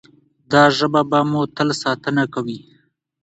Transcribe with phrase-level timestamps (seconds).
[0.51, 2.59] دا ژبه به مو تل ساتنه کوي.